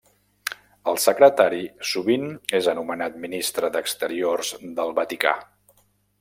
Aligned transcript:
El 0.91 0.95
secretari 1.03 1.59
sovint 1.89 2.25
és 2.61 2.71
anomenat 2.73 3.21
ministre 3.27 3.71
d'exteriors 3.77 4.53
del 4.81 4.97
Vaticà. 5.03 5.37